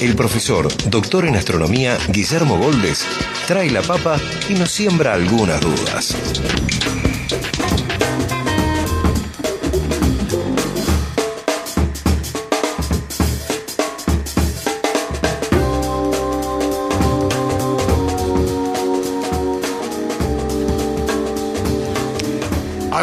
[0.00, 3.06] el profesor, doctor en astronomía, Guillermo Goldes,
[3.46, 4.18] trae la papa
[4.48, 6.16] y nos siembra algunas dudas.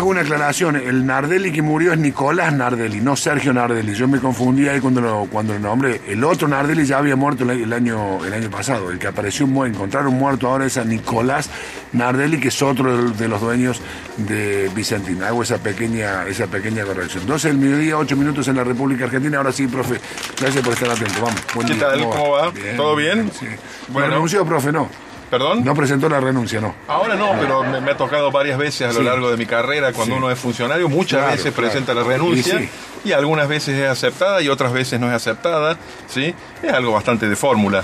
[0.08, 3.94] Hago una aclaración, el Nardelli que murió es Nicolás Nardelli, no Sergio Nardelli.
[3.94, 6.00] Yo me confundí ahí cuando lo, cuando lo nombré.
[6.08, 8.90] El otro Nardelli ya había muerto el, el año, el año pasado.
[8.90, 11.50] El que apareció, encontraron muerto ahora es a Nicolás
[11.91, 13.82] Nardelli, que es otro de, los dueños
[14.16, 15.22] de Vicentín.
[15.24, 17.27] Hago esa pequeña, esa pequeña corrección.
[17.27, 19.40] 12 del mediodía, 8 minutos en la República Argentina.
[19.40, 19.99] Ahora sí, profe,
[20.40, 21.20] gracias por estar atento.
[21.21, 21.42] Vamos.
[21.54, 21.84] Buen ¿Qué día.
[21.86, 21.99] tal?
[21.99, 22.54] ¿Cómo va?
[22.77, 23.30] ¿Todo bien?
[23.38, 23.46] Sí.
[23.90, 24.08] Bueno.
[24.08, 24.71] ¿No renunció, profe?
[24.71, 24.88] No.
[25.30, 25.64] ¿Perdón?
[25.66, 26.74] No presentó la renuncia, no.
[26.88, 29.04] Ahora no, pero me, me ha tocado varias veces a lo Sí.
[29.06, 30.20] largo de mi carrera, cuando Sí.
[30.20, 31.68] uno es funcionario, muchas Claro, veces claro.
[31.70, 32.70] presenta la renuncia Y sí.
[33.06, 36.34] y algunas veces es aceptada y otras veces no es aceptada, ¿sí?
[36.64, 37.84] Es algo bastante de fórmula.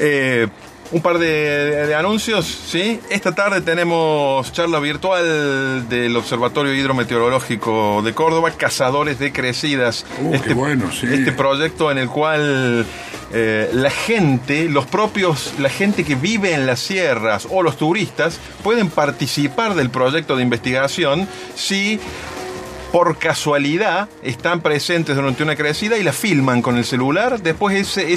[0.00, 0.48] Eh,
[0.92, 3.00] un par de, anuncios, ¿sí?
[3.10, 10.04] Esta tarde tenemos charla virtual del Observatorio Hidrometeorológico de Córdoba, Cazadores de Crecidas.
[10.20, 11.06] Uh, qué bueno, sí.
[11.10, 12.86] Este proyecto en el cual
[13.32, 18.38] eh, la gente, los propios, la gente que vive en las sierras o los turistas
[18.62, 21.98] pueden participar del proyecto de investigación si
[22.92, 27.40] por casualidad están presentes durante una crecida y la filman con el celular.
[27.40, 28.12] Después ese,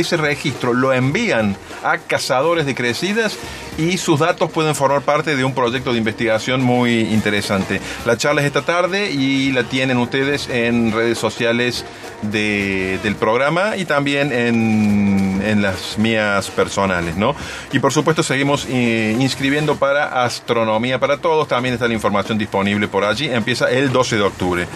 [0.00, 3.38] ese, registro lo envían a cazadores de crecidas
[3.78, 7.80] y sus datos pueden formar parte de un proyecto de investigación muy interesante.
[8.04, 11.84] La charla es esta tarde y la tienen ustedes en redes sociales
[12.22, 17.34] de- del programa y también en, en las mías personales, ¿no?
[17.72, 22.88] Y por supuesto seguimos eh, inscribiendo para Astronomía para Todos, también está la información disponible
[22.88, 24.66] por allí, empieza el 12 de octubre.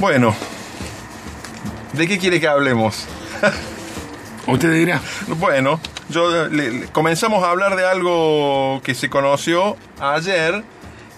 [0.00, 0.34] Bueno,
[1.92, 3.04] ¿de qué quiere que hablemos?
[4.46, 5.00] Usted dirá.
[5.26, 10.64] Bueno, yo le- comenzamos a hablar de algo que se conoció ayer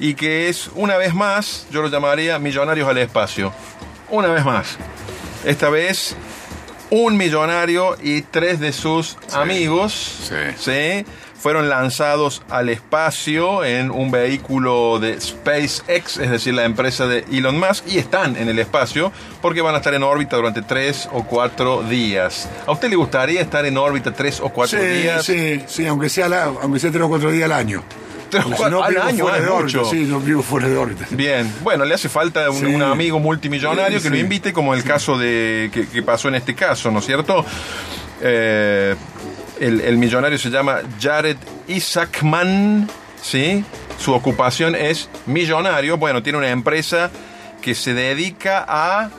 [0.01, 3.53] y que es una vez más, yo lo llamaría Millonarios al Espacio.
[4.09, 4.77] Una vez más.
[5.45, 6.17] Esta vez
[6.91, 11.05] un millonario y tres de sus amigos ¿sí?
[11.39, 17.59] fueron lanzados al espacio en un vehículo de SpaceX, es decir, la empresa de Elon
[17.59, 21.25] Musk, y están en el espacio porque van a estar en órbita durante tres o
[21.25, 22.49] cuatro días.
[22.67, 25.25] ¿A usted le gustaría estar en órbita tres o cuatro Sí, días?
[25.25, 27.83] sí, sí, aunque sea, la- aunque sea tres o cuatro días al año.
[28.31, 29.85] Tres o Porque cuatro- al año, fuera de órbita.
[29.91, 31.07] Sí, no vivo fuera de órbita.
[31.11, 32.65] Bien, bueno, le hace falta un, Sí.
[32.67, 36.37] un amigo multimillonario Sí, que lo invite, como el caso de que, que pasó en
[36.37, 37.45] este caso, ¿no es cierto?
[38.23, 38.95] Eh,
[39.61, 41.37] el, el millonario se llama Jared
[41.69, 42.89] Isaacman,
[43.23, 43.65] ¿sí?
[43.99, 45.97] Su ocupación es millonario.
[45.99, 47.11] Bueno, tiene una empresa
[47.61, 49.11] que se dedica a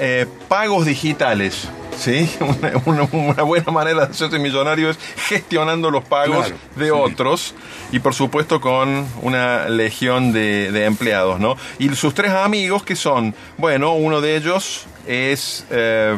[0.00, 1.68] eh, pagos digitales.
[1.98, 2.28] ¿Sí?
[2.40, 4.98] Una, una- una buena manera de hacerse millonario es
[5.28, 6.90] gestionando los pagos Claro, de sí.
[6.90, 7.54] otros
[7.92, 11.56] y por supuesto con una legión de, de empleados, ¿no?
[11.78, 16.16] Y sus tres amigos que son, bueno, uno de ellos es eh,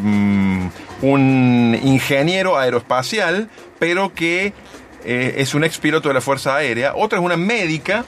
[1.02, 4.52] un ingeniero aeroespacial, pero que
[5.04, 8.04] eh, es un ex piloto de la Fuerza Aérea, otra es una médica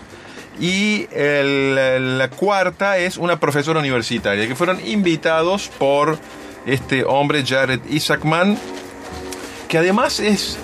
[0.58, 6.18] y el- la cuarta es una profesora universitaria, que fueron invitados por
[6.66, 8.58] este hombre, Jared Isaacman,
[9.68, 10.58] que además es,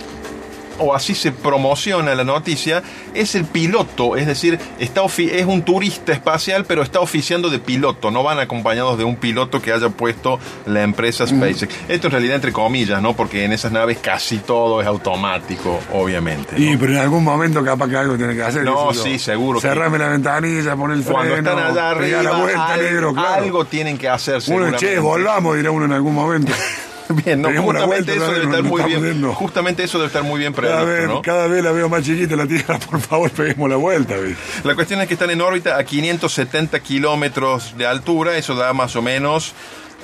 [0.79, 2.83] o así se promociona la noticia,
[3.15, 8.11] es el piloto, es decir, está es un turista espacial, pero está oficiando de piloto,
[8.11, 11.75] no van acompañados de un piloto que haya puesto la empresa SpaceX.
[11.89, 13.15] Esto en realidad entre comillas, ¿no?
[13.15, 16.59] Porque en esas naves casi todo es automático, obviamente.
[16.59, 16.73] ¿no?
[16.73, 18.65] Y pero en algún momento capaz que algo tiene que hacer.
[18.65, 19.03] No, yo.
[19.03, 21.19] sí, seguro que- Cerrame la ventanilla, poner el freno.
[21.19, 23.43] Cuando están allá arriba, la vuelta, al- negro, claro.
[23.45, 26.53] algo tienen que hacer Uno, che, volvamos, dirá uno en algún momento.
[27.09, 29.23] Bien, no, justamente eso debe estar muy bien.
[29.33, 31.23] Justamente eso debe estar muy bien Cada previsto, vez, ¿no?
[31.23, 34.17] cada vez la veo más chiquita la Tierra, por favor, peguemos la vuelta.
[34.17, 34.37] ¿ves?
[34.65, 38.97] La cuestión es que están en órbita a 570 kilómetros de altura, eso da más
[38.97, 39.55] o menos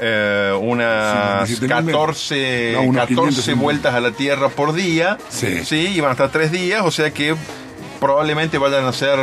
[0.00, 3.62] eh, unas 57.000 14, No, unos 14 550.
[3.62, 5.18] vueltas a la Tierra por día.
[5.28, 5.62] Sí.
[5.94, 7.34] y van a estar tres días, o sea que
[8.02, 9.16] probablemente vayan a ser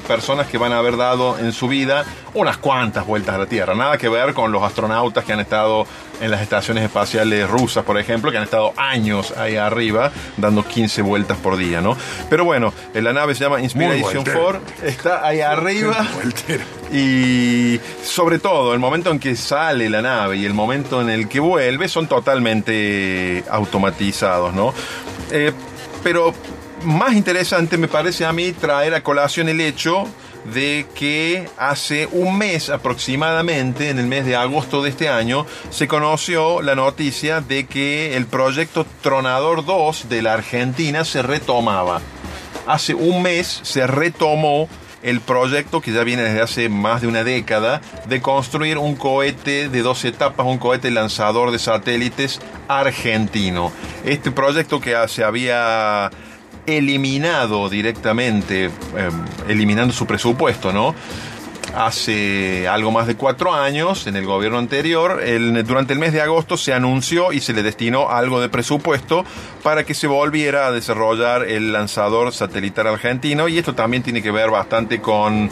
[0.00, 2.04] personas que van a haber dado en su vida
[2.34, 3.74] unas cuantas vueltas a la Tierra.
[3.74, 5.86] Nada que ver con los astronautas que han estado
[6.20, 11.00] en las estaciones espaciales rusas, por ejemplo, que han estado años ahí arriba dando 15
[11.00, 11.96] vueltas por día, ¿no?
[12.28, 16.06] Pero bueno, la nave se llama Inspiration 4, está ahí arriba.
[16.92, 21.28] Y sobre todo, el momento en que sale la nave y el momento en el
[21.28, 24.74] que vuelve son totalmente automatizados, ¿no?
[25.30, 25.52] Eh,
[26.02, 26.34] pero
[26.84, 30.06] más interesante me parece a mí traer a colación el hecho
[30.52, 35.88] de que hace un mes aproximadamente, en el mes de agosto de este año, se
[35.88, 42.00] conoció la noticia de que el proyecto Tronador 2 de la Argentina se retomaba.
[42.66, 44.68] Hace un mes se retomó
[45.02, 49.68] el proyecto que ya viene desde hace más de una década de construir un cohete
[49.68, 53.72] de dos etapas, un cohete lanzador de satélites argentino.
[54.04, 56.10] Este proyecto que se había
[56.68, 58.72] eliminado directamente, em,
[59.48, 60.94] eliminando su presupuesto, ¿no?
[61.74, 65.20] Hace algo más de cuatro años, en el gobierno anterior,
[65.64, 69.24] durante el mes de agosto se anunció y se le destinó algo de presupuesto
[69.62, 74.30] para que se volviera a desarrollar el lanzador satelital argentino y esto también tiene que
[74.30, 75.50] ver bastante con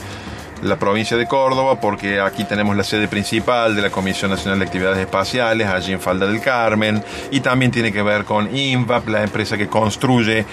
[0.63, 4.65] la provincia de Córdoba, porque aquí tenemos la sede principal de la Comisión Nacional de
[4.65, 9.23] Actividades Espaciales, allí en Falda del Carmen, y también tiene que ver con INVAP, la
[9.23, 10.47] empresa que construye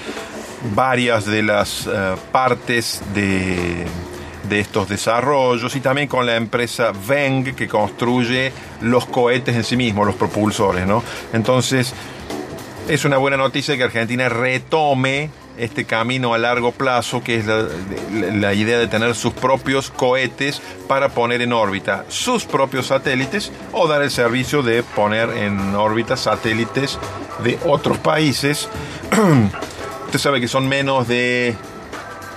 [0.76, 3.86] varias de las eh, partes de,
[4.50, 8.52] de, estos desarrollos y también con la empresa Veng que construye
[8.82, 11.04] los cohetes en sí mismos, los propulsores, ¿no?
[11.34, 11.94] Entonces,
[12.88, 17.68] es una buena noticia que Argentina retome este camino a largo plazo, que es la,
[18.12, 23.88] la, idea de tener sus propios cohetes para poner en órbita sus propios satélites o
[23.88, 26.98] dar el servicio de poner en órbita satélites
[27.44, 28.68] de otros países
[30.14, 31.56] Usted sabe que son menos de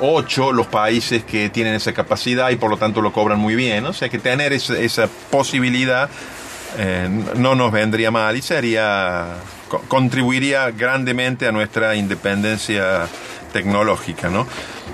[0.00, 3.84] 8 los países que tienen esa capacidad y por lo tanto lo cobran muy bien.
[3.84, 6.08] O sea que tener esa, posibilidad
[6.78, 7.06] eh,
[7.36, 9.26] no nos vendría mal y sería
[9.88, 13.08] contribuiría grandemente a nuestra independencia
[13.52, 14.46] tecnológica, ¿no?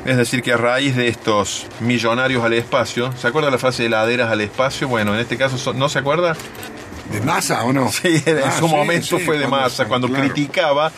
[0.05, 3.90] Es decir, que a raíz de estos millonarios al espacio, ¿se acuerda la frase de
[3.90, 4.88] laderas al espacio?
[4.88, 6.35] Bueno, en este caso, ¿no se acuerda?
[7.12, 7.91] ¿De masa o no?
[7.93, 10.91] Sí, en ah, su momento fue de masa, cuando criticaba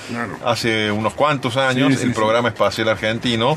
[0.45, 3.57] hace unos cuantos años el programa espacial argentino.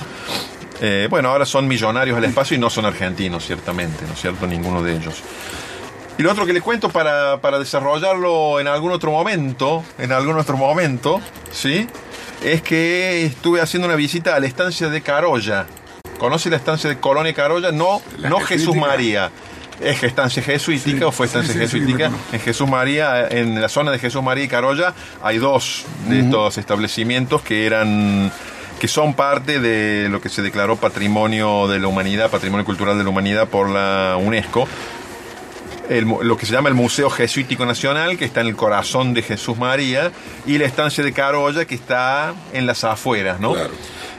[0.81, 4.45] Eh, bueno, ahora son millonarios al espacio y no son argentinos, ciertamente, ¿no es cierto?
[4.47, 5.23] Ninguno de ellos.
[6.17, 10.37] Y lo otro que le cuento para, para desarrollarlo en algún otro momento, en algún
[10.37, 11.21] otro momento,
[11.51, 11.87] ¿sí?
[12.43, 15.67] Es que estuve haciendo una visita a la estancia de Carolla.
[16.17, 17.71] ¿Conoce la estancia de Colonia Carolla?
[17.71, 19.31] No, no Jesús María
[19.81, 22.11] es estancia jesuítica o fue estancia jesuítica.
[22.31, 26.57] en Jesús María, en la zona de Jesús María y Carolla, hay dos de estos
[26.57, 28.31] establecimientos que eran
[28.79, 33.03] que son parte de lo que se declaró patrimonio de la humanidad, patrimonio cultural de
[33.03, 34.67] la humanidad por la UNESCO.
[35.89, 39.57] lo que se llama el Museo Jesuítico Nacional, que está en el corazón de Jesús
[39.57, 40.11] María,
[40.45, 43.55] y la estancia de Carolla, que está en las afueras, ¿no?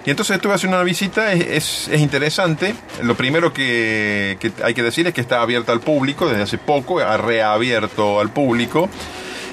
[0.05, 2.75] Y entonces estuve haciendo una visita, es, interesante.
[3.03, 7.01] Lo primero que, hay que decir es que está abierta al público desde hace poco,
[7.01, 8.89] ha reabierto al público.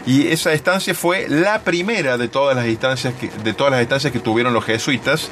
[0.05, 3.13] Y esa estancia fue la primera de todas las instancias
[3.43, 5.31] de todas las estancias que tuvieron los jesuitas,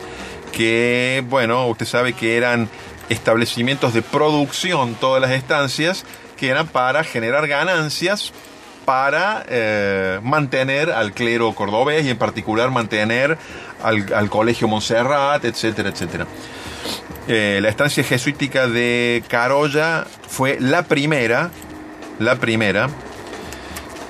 [0.51, 2.67] que bueno, usted sabe que eran
[3.09, 6.05] establecimientos de producción todas las estancias
[6.37, 8.33] que eran para generar ganancias
[8.85, 13.37] para eh, mantener al clero cordobés y en particular mantener
[13.81, 16.27] al, Colegio Montserrat, etcétera, etcétera.
[17.27, 21.51] Eh, la estancia jesuítica de Carolla fue la primera,
[22.19, 22.89] la primera,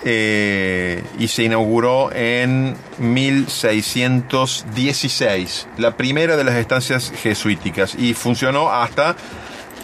[0.05, 9.15] eh, y se inauguró en 1616, la primera de las estancias jesuíticas, y funcionó hasta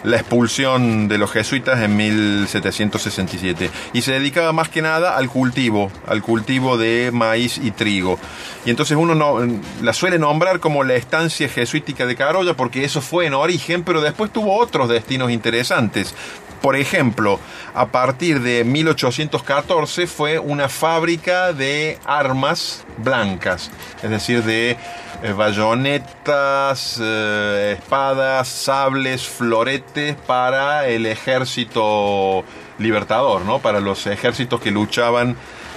[0.02, 5.90] la expulsión de los jesuitas en 1767 y se dedicaba más que nada al cultivo,
[6.06, 8.18] al cultivo de maíz y trigo.
[8.64, 9.38] Y entonces uno no,
[9.82, 14.00] la suele nombrar como la estancia jesuítica de Carolla porque eso fue en origen, pero
[14.00, 16.14] después tuvo otros destinos interesantes.
[16.60, 17.40] Por ejemplo,
[17.74, 23.70] a partir de 1814 fue una fábrica de armas blancas,
[24.02, 24.76] es decir, de
[25.22, 32.42] eh, bayonetas, eh, espadas, sables, floretes para el ejército
[32.78, 33.58] libertador, ¿no?
[33.58, 35.36] Para los ejércitos que luchaban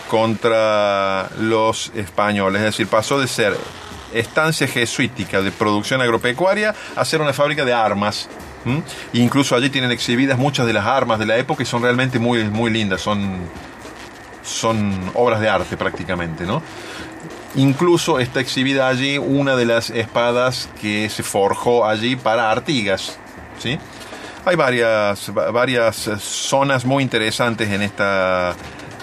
[0.09, 2.61] contra los españoles.
[2.61, 3.57] Es decir, pasó de ser
[4.13, 8.29] estancia jesuítica de producción agropecuaria a ser una fábrica de armas.
[9.11, 12.45] incluso allí tienen exhibidas muchas de las armas de la época y son realmente muy,
[12.45, 13.39] muy lindas, son,
[14.41, 16.61] son obras de arte prácticamente, ¿no?
[17.55, 23.19] Incluso está exhibida allí una de las espadas que se forjó allí para Artigas.
[23.59, 23.77] ¿sí?
[24.45, 28.55] Hay varias, varias zonas muy interesantes en esta,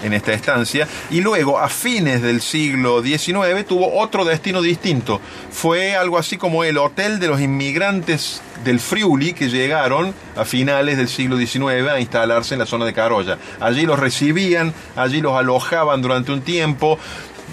[0.03, 0.87] en esta estancia.
[1.09, 5.19] Y luego, a fines del siglo XIX, tuvo otro destino distinto.
[5.51, 10.97] Fue algo así como el hotel de los inmigrantes del Friuli que llegaron a finales
[10.97, 13.37] del siglo XIX a instalarse en la zona de Carolla.
[13.59, 16.99] Allí los recibían, allí los alojaban durante un tiempo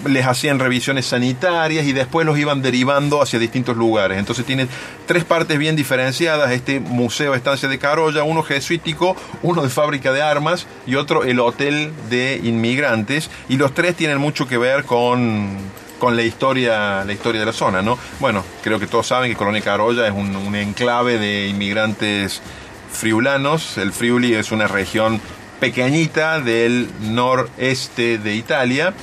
[0.05, 4.17] les hacían revisiones sanitarias y después los iban derivando hacia distintos lugares.
[4.17, 4.67] Entonces tiene
[5.05, 10.21] tres partes bien diferenciadas, este museo estancia de Carolla, uno jesuítico, uno de fábrica de
[10.21, 15.57] armas y otro el hotel de inmigrantes y los tres tienen mucho que ver con
[15.99, 17.99] con la historia, la historia de la zona, ¿no?
[18.21, 22.41] Bueno, creo que todos saben que Colonia Carolla es un, un enclave de inmigrantes
[22.89, 23.77] friulanos.
[23.77, 25.19] El Friuli es una región
[25.59, 28.93] pequeñita del noreste de Italia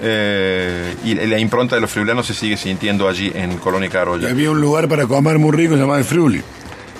[0.00, 4.28] eh, y la impronta de los friulanos se sigue sintiendo allí en Colonia Carolla.
[4.28, 6.42] había un lugar para comer muy rico llamado el Friuli.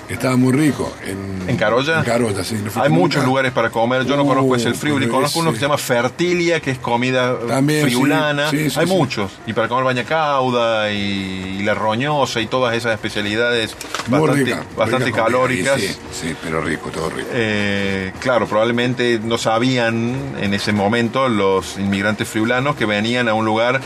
[0.09, 0.93] Estaba muy rico.
[1.05, 1.99] ¿En, ¿En Carolla?
[1.99, 2.57] En Carolla, sí.
[2.77, 4.05] Hay muchos lugares para comer.
[4.05, 5.09] Yo no Uh, conozco ese el friuli.
[5.09, 8.51] Conozco uno que se llama Fertilia, que es comida eh, También, friulana.
[8.51, 8.93] sí, sí, sí, Hay sí.
[8.93, 9.33] muchos.
[9.47, 13.75] Y para comer baña cauda y, y la roñosa y todas esas especialidades
[14.09, 15.81] Muy bastante, rica, bastante rica comida, calóricas.
[15.81, 17.29] Sí, sí, pero rico, todo rico.
[17.33, 23.45] Eh, claro, probablemente no sabían en ese momento los inmigrantes friulanos que venían a un
[23.45, 23.81] lugar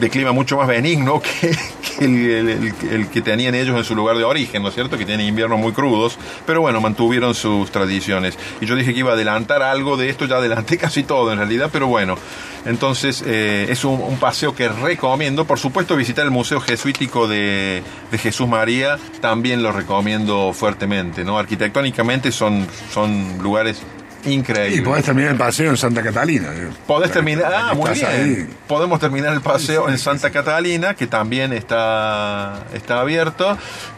[0.00, 1.56] de clima mucho más benigno que
[2.00, 4.98] el, que tenían ellos en su lugar de origen, ¿no es cierto?
[4.98, 8.38] Que tienen inviernos muy crudos, pero bueno, mantuvieron sus tradiciones.
[8.60, 11.38] Y yo dije que iba a adelantar algo de esto, ya adelanté casi todo en
[11.38, 12.16] realidad, pero bueno.
[12.64, 15.44] Entonces eh, es un, un paseo que recomiendo.
[15.44, 21.38] Por supuesto, visitar el Museo Jesuítico de, de Jesús María también lo recomiendo fuertemente, ¿no?
[21.38, 23.82] Arquitectónicamente son, son lugares
[24.26, 24.78] increíbles.
[24.78, 26.48] Y podés terminar el paseo en Santa Catalina.
[26.54, 26.68] eh.
[26.86, 28.06] Podés terminar, ah, muy bien.
[28.06, 28.46] ahí.
[28.66, 30.34] Podemos terminar el paseo Sí, sí, en Santa sí.
[30.34, 33.56] Catalina, que también está, está abierto.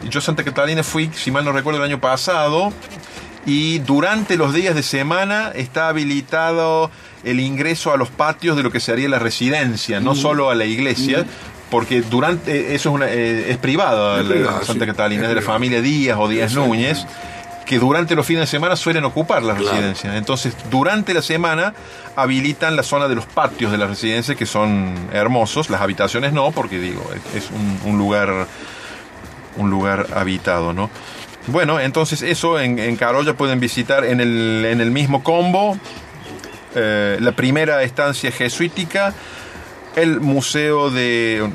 [0.08, 2.72] Yo a Santa Catalina fui, si mal no recuerdo, el año pasado.
[3.46, 6.90] Y durante los días de semana está habilitado
[7.24, 10.04] el ingreso a los patios de lo que sería la residencia, Mm.
[10.04, 11.24] no solo a la iglesia.
[11.70, 15.42] Porque durante eso es, una, eh, es privado, Es privado, Santa Catalina, es de la
[15.42, 16.54] familia Díaz o Díaz.
[16.54, 17.06] Núñez,
[17.68, 19.72] que durante los fines de semana suelen ocupar las Claro.
[19.76, 20.14] residencias.
[20.16, 21.74] Entonces, durante la semana
[22.16, 25.68] habilitan la zona de los patios de la residencia, que son hermosos.
[25.68, 28.46] Las habitaciones no, porque digo, es, es un, un lugar
[29.56, 30.88] un lugar habitado, ¿no?
[31.48, 35.76] Bueno, entonces eso en, en Carolla pueden visitar en el, en el mismo combo
[36.74, 39.12] eh, la primera estancia jesuítica,
[39.96, 41.50] el museo de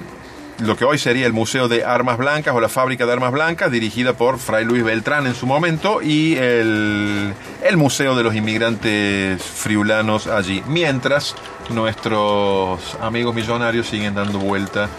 [0.60, 3.72] lo que hoy sería el Museo de Armas Blancas o la Fábrica de Armas Blancas,
[3.72, 7.34] dirigida por Fray Luis Beltrán en su momento, y el,
[7.64, 10.64] el Museo de los Inmigrantes Friulanos allí.
[10.68, 11.36] Mientras
[11.70, 14.90] nuestros amigos millonarios siguen dando vuelta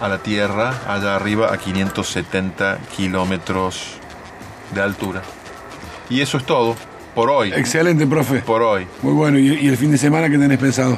[0.00, 3.98] a la Tierra, allá arriba, a 570 kilómetros
[4.74, 5.22] de altura.
[6.10, 6.76] Y eso es todo
[7.14, 7.52] por hoy.
[7.54, 8.40] Excelente, profe.
[8.40, 8.86] Por hoy.
[9.02, 9.38] Muy bueno.
[9.38, 10.96] ¿Y, y el fin de semana qué tenés pensado?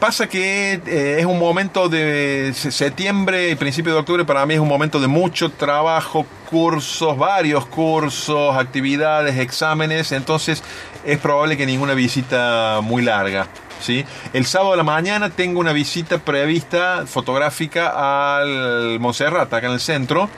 [0.00, 4.54] Pasa que eh, es un momento de se- septiembre y principio de octubre para mí
[4.54, 10.62] es un momento de mucho trabajo, cursos, varios cursos, actividades, exámenes, entonces
[11.04, 13.46] es probable que ninguna visita muy larga.
[13.80, 14.06] ¿sí?
[14.32, 19.80] El sábado a la mañana tengo una visita prevista fotográfica al Montserrat, acá en el
[19.80, 20.30] centro,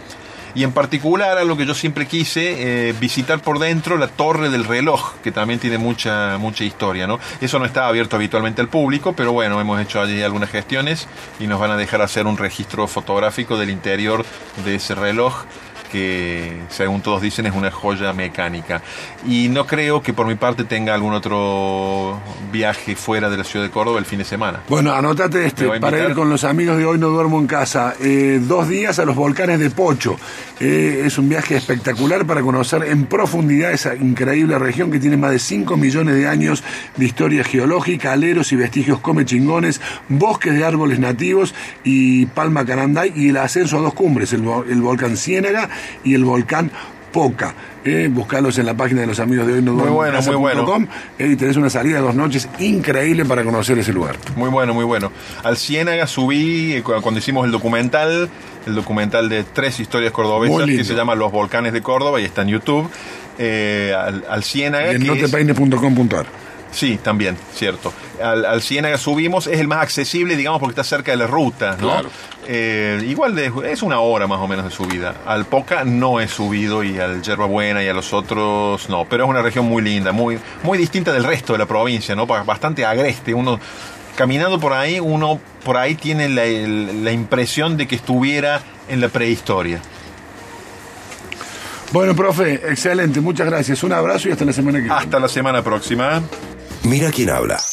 [0.55, 4.51] y en particular a lo que yo siempre quise, eh, visitar por dentro la Torre
[4.51, 7.19] del Reloj, que también tiene mucha, mucha historia, ¿no?
[7.41, 11.09] Eso no está abierto habitualmente al público, pero bueno, hemos hecho allí algunas gestiones
[11.41, 14.25] y nos van a dejar hacer un registro fotográfico del interior
[14.65, 15.45] de ese reloj
[15.93, 18.83] que según todos dicen es una joya mecánica.
[19.29, 22.19] Y no creo que por mi parte tenga algún otro
[22.51, 24.61] viaje fuera de la ciudad de Córdoba el fin de semana.
[24.69, 27.39] Bueno, anotate este, ¿Me va a para ir con los amigos de Hoy No Duermo
[27.39, 27.95] en Casa.
[28.01, 30.17] Eh, dos días a los volcanes de Pocho.
[30.61, 35.33] Eh, es un viaje espectacular para conocer en profundidad esa increíble región que tiene más
[35.33, 36.65] de 5 millones de años
[36.97, 43.13] de historia geológica, aleros y vestigios come chingones, bosques de árboles nativos y palma caranday
[43.15, 45.69] y el ascenso a dos cumbres, el, el volcán Ciénaga
[46.05, 46.71] y el volcán
[47.13, 47.55] Poca.
[47.85, 50.65] Eh, buscarlos en la página de los amigos de hoy no Muy bueno, muy bueno.
[50.65, 50.87] com,
[51.19, 54.17] eh, y tenés una salida de dos noches increíble para conocer ese lugar.
[54.37, 55.13] Muy bueno, muy bueno.
[55.43, 58.31] Al Ciénaga subí eh, cu- cuando hicimos el documental,
[58.67, 62.43] el documental de tres historias cordobesas que se llama Los Volcanes de Córdoba y está
[62.43, 62.89] en YouTube.
[63.39, 64.93] Eh, al, al Ciénaga.
[64.93, 66.27] Y en notepeine.com.ar.
[66.73, 67.93] Sí, también, cierto.
[68.23, 71.77] Al, al Ciénaga subimos, es el más accesible, digamos, porque está cerca de la ruta,
[71.79, 71.91] ¿no?
[71.93, 72.09] Claro.
[72.49, 75.15] Eh, igual de, es una hora más o menos de subida.
[75.27, 79.25] Al Poca no he subido y al Yerba Buena y a los otros no, pero
[79.25, 82.27] es una región muy linda, muy, muy distinta del resto de la provincia, ¿no?
[82.27, 83.61] Ba- Bastante agreste, uno
[84.17, 89.09] caminando por ahí, uno por ahí tiene la, la impresión de que estuviera en la
[89.09, 89.81] prehistoria.
[91.93, 93.83] Bueno, profe, excelente, muchas gracias.
[93.83, 94.97] Un abrazo y hasta la semana que viene.
[94.99, 96.23] Hasta la semana próxima.
[96.85, 97.72] Mira quién habla